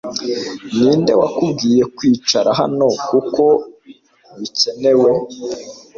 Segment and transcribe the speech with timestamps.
[0.77, 3.43] Ninde wakubwiye kwicara hano kuko
[4.39, 5.09] bikenewe